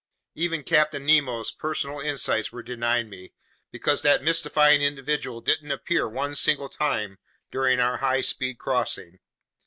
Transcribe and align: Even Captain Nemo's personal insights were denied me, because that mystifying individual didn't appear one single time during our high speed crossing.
Even 0.33 0.63
Captain 0.63 1.05
Nemo's 1.05 1.51
personal 1.51 1.99
insights 1.99 2.51
were 2.51 2.63
denied 2.63 3.07
me, 3.07 3.33
because 3.71 4.01
that 4.01 4.23
mystifying 4.23 4.81
individual 4.81 5.41
didn't 5.41 5.69
appear 5.69 6.09
one 6.09 6.33
single 6.33 6.69
time 6.69 7.19
during 7.51 7.79
our 7.79 7.97
high 7.97 8.21
speed 8.21 8.57
crossing. 8.57 9.19